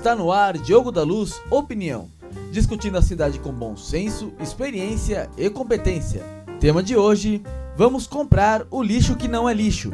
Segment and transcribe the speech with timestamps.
[0.00, 2.10] Está no ar Diogo da Luz Opinião,
[2.50, 6.24] discutindo a cidade com bom senso, experiência e competência.
[6.58, 7.42] Tema de hoje:
[7.76, 9.92] Vamos comprar o lixo que não é lixo.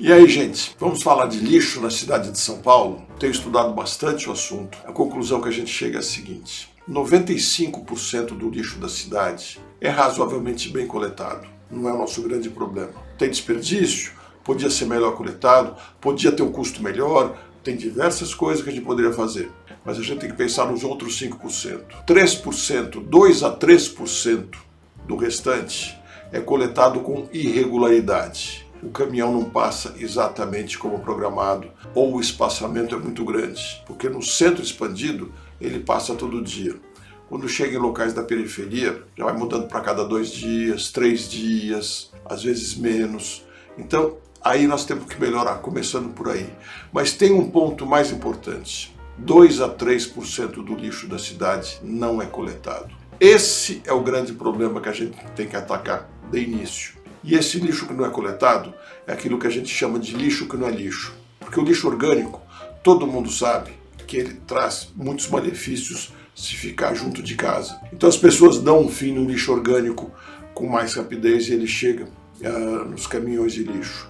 [0.00, 3.02] E aí, gente, vamos falar de lixo na cidade de São Paulo?
[3.20, 4.78] Tenho estudado bastante o assunto.
[4.86, 9.90] A conclusão que a gente chega é a seguinte: 95% do lixo da cidade é
[9.90, 11.46] razoavelmente bem coletado.
[11.70, 12.92] Não é o nosso grande problema.
[13.18, 14.12] Tem desperdício?
[14.42, 18.86] Podia ser melhor coletado, podia ter um custo melhor, tem diversas coisas que a gente
[18.86, 19.50] poderia fazer.
[19.84, 21.80] Mas a gente tem que pensar nos outros 5%.
[22.06, 24.46] 3%, 2 a 3%
[25.06, 25.94] do restante
[26.32, 28.66] é coletado com irregularidade.
[28.82, 34.22] O caminhão não passa exatamente como programado, ou o espaçamento é muito grande, porque no
[34.22, 36.76] centro expandido ele passa todo dia.
[37.28, 42.10] Quando chega em locais da periferia, já vai mudando para cada dois dias, três dias,
[42.24, 43.44] às vezes menos.
[43.76, 46.48] Então, aí nós temos que melhorar, começando por aí.
[46.92, 52.26] Mas tem um ponto mais importante: 2 a 3% do lixo da cidade não é
[52.26, 52.96] coletado.
[53.20, 56.94] Esse é o grande problema que a gente tem que atacar de início.
[57.22, 58.72] E esse lixo que não é coletado
[59.06, 61.14] é aquilo que a gente chama de lixo que não é lixo.
[61.40, 62.40] Porque o lixo orgânico,
[62.82, 63.72] todo mundo sabe
[64.06, 67.78] que ele traz muitos malefícios se ficar junto de casa.
[67.92, 70.10] Então as pessoas dão um fim no lixo orgânico
[70.54, 72.04] com mais rapidez e ele chega
[72.40, 74.08] uh, nos caminhões de lixo.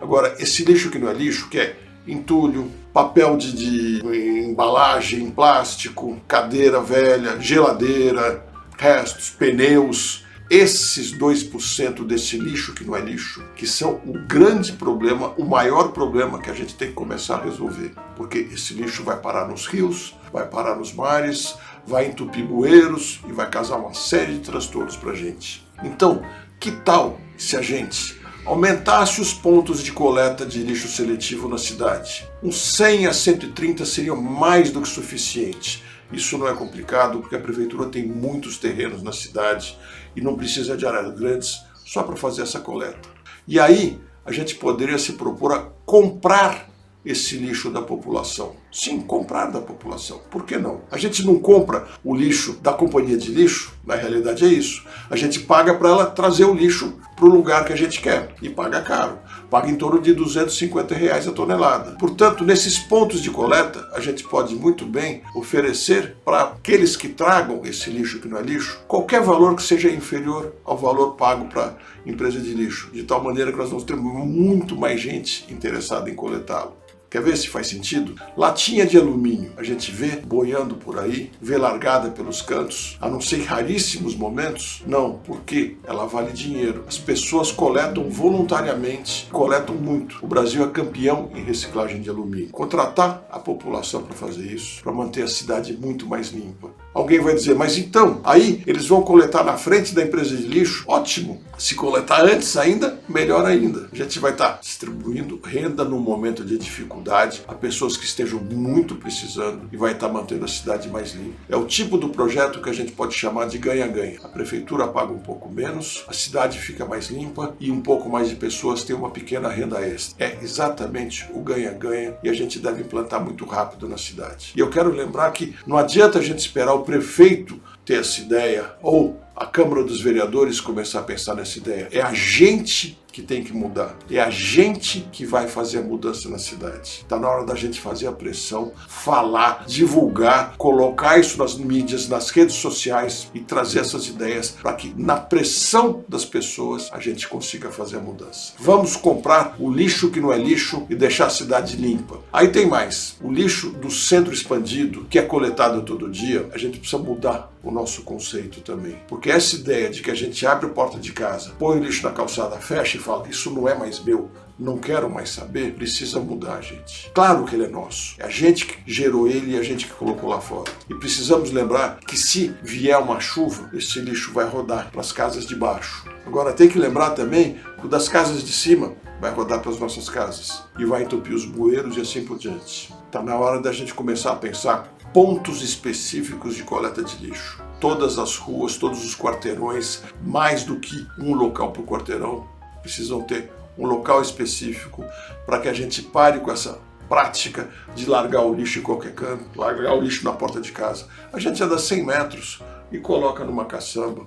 [0.00, 4.06] Agora, esse lixo que não é lixo, que é entulho, papel de, de
[4.48, 8.44] embalagem, plástico, cadeira velha, geladeira,
[8.78, 15.32] restos, pneus, esses 2% desse lixo que não é lixo, que são o grande problema,
[15.38, 17.94] o maior problema que a gente tem que começar a resolver.
[18.16, 21.54] Porque esse lixo vai parar nos rios, vai parar nos mares,
[21.86, 25.64] vai entupir bueiros e vai causar uma série de transtornos para a gente.
[25.84, 26.20] Então,
[26.58, 32.28] que tal se a gente aumentasse os pontos de coleta de lixo seletivo na cidade?
[32.42, 35.80] Uns 100 a 130 seriam mais do que suficiente.
[36.12, 39.78] Isso não é complicado porque a prefeitura tem muitos terrenos na cidade
[40.14, 43.08] e não precisa de áreas grandes só para fazer essa coleta.
[43.46, 46.68] E aí a gente poderia se propor a comprar
[47.04, 48.54] esse lixo da população.
[48.70, 50.20] Sim, comprar da população.
[50.30, 50.82] Por que não?
[50.90, 54.84] A gente não compra o lixo da companhia de lixo, na realidade é isso.
[55.08, 58.30] A gente paga para ela trazer o lixo para o lugar que a gente quer
[58.40, 59.18] e paga caro.
[59.50, 61.90] Paga em torno de 250 reais a tonelada.
[61.98, 67.60] Portanto, nesses pontos de coleta, a gente pode muito bem oferecer para aqueles que tragam
[67.66, 71.76] esse lixo que não é lixo, qualquer valor que seja inferior ao valor pago para
[72.06, 76.14] empresa de lixo, de tal maneira que nós vamos ter muito mais gente interessada em
[76.14, 76.80] coletá-lo.
[77.10, 78.14] Quer ver se faz sentido?
[78.36, 83.20] Latinha de alumínio, a gente vê boiando por aí, vê largada pelos cantos, a não
[83.20, 84.84] ser em raríssimos momentos?
[84.86, 86.84] Não, porque ela vale dinheiro.
[86.86, 90.20] As pessoas coletam voluntariamente, coletam muito.
[90.22, 92.50] O Brasil é campeão em reciclagem de alumínio.
[92.50, 96.70] Contratar a população para fazer isso, para manter a cidade muito mais limpa.
[96.94, 100.84] Alguém vai dizer, mas então, aí eles vão coletar na frente da empresa de lixo?
[100.86, 101.40] Ótimo!
[101.60, 103.86] Se coletar antes ainda, melhor ainda.
[103.92, 108.96] A gente vai estar distribuindo renda no momento de dificuldade a pessoas que estejam muito
[108.96, 111.36] precisando e vai estar mantendo a cidade mais limpa.
[111.50, 114.20] É o tipo do projeto que a gente pode chamar de ganha-ganha.
[114.24, 118.30] A prefeitura paga um pouco menos, a cidade fica mais limpa e um pouco mais
[118.30, 120.24] de pessoas têm uma pequena renda extra.
[120.24, 124.54] É exatamente o ganha-ganha e a gente deve implantar muito rápido na cidade.
[124.56, 128.72] E eu quero lembrar que não adianta a gente esperar o prefeito ter essa ideia
[128.82, 131.88] ou a Câmara dos Vereadores começar a pensar nessa ideia.
[131.90, 133.96] É a gente que tem que mudar.
[134.10, 137.00] É a gente que vai fazer a mudança na cidade.
[137.02, 142.30] Está na hora da gente fazer a pressão, falar, divulgar, colocar isso nas mídias, nas
[142.30, 147.70] redes sociais e trazer essas ideias para que, na pressão das pessoas, a gente consiga
[147.70, 148.52] fazer a mudança.
[148.58, 152.18] Vamos comprar o lixo que não é lixo e deixar a cidade limpa.
[152.32, 156.78] Aí tem mais: o lixo do centro expandido, que é coletado todo dia, a gente
[156.78, 158.98] precisa mudar o nosso conceito também.
[159.06, 162.02] Porque essa ideia de que a gente abre a porta de casa, põe o lixo
[162.02, 166.20] na calçada, fecha e fala: Isso não é mais meu, não quero mais saber, precisa
[166.20, 167.10] mudar, gente.
[167.14, 168.14] Claro que ele é nosso.
[168.18, 170.70] É a gente que gerou ele e a gente que colocou lá fora.
[170.88, 175.46] E precisamos lembrar que se vier uma chuva, esse lixo vai rodar para as casas
[175.46, 176.04] de baixo.
[176.26, 179.78] Agora tem que lembrar também que o das casas de cima vai rodar para as
[179.78, 182.92] nossas casas e vai entupir os bueiros e assim por diante.
[183.06, 187.69] Está na hora da gente começar a pensar pontos específicos de coleta de lixo.
[187.80, 192.46] Todas as ruas, todos os quarteirões, mais do que um local por quarteirão,
[192.82, 195.04] precisam ter um local específico
[195.46, 196.78] para que a gente pare com essa
[197.08, 201.06] prática de largar o lixo em qualquer canto, largar o lixo na porta de casa.
[201.32, 202.62] A gente anda 100 metros
[202.92, 204.26] e coloca numa caçamba.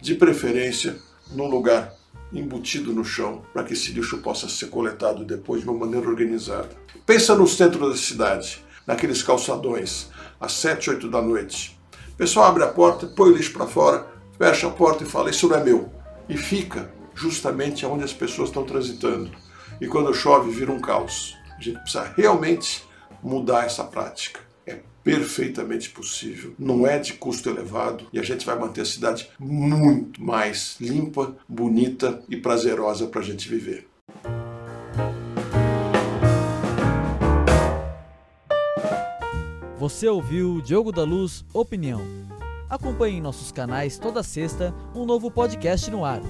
[0.00, 0.96] de preferência
[1.32, 1.94] num lugar
[2.30, 6.68] embutido no chão, para que esse lixo possa ser coletado depois de uma maneira organizada.
[7.06, 11.78] Pensa no centro da cidade, naqueles calçadões, às 7, 8 da noite.
[12.14, 14.06] O pessoal abre a porta, põe o lixo para fora,
[14.38, 15.92] fecha a porta e fala: Isso não é meu.
[16.28, 19.32] E fica justamente onde as pessoas estão transitando.
[19.80, 21.36] E quando chove, vira um caos.
[21.58, 22.84] A gente precisa realmente
[23.20, 24.38] mudar essa prática.
[24.64, 29.28] É perfeitamente possível, não é de custo elevado e a gente vai manter a cidade
[29.36, 33.88] muito mais limpa, bonita e prazerosa para a gente viver.
[39.84, 42.00] Você ouviu Diogo da Luz Opinião.
[42.70, 46.22] Acompanhe em nossos canais toda sexta um novo podcast no ar.